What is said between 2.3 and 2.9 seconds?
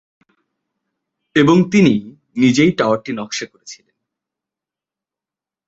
নিজেই